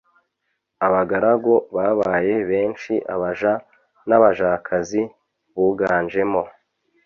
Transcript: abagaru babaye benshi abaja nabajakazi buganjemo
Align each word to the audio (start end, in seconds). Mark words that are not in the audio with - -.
abagaru 0.85 1.55
babaye 1.75 2.35
benshi 2.49 2.93
abaja 3.13 3.53
nabajakazi 4.07 5.01
buganjemo 5.53 6.41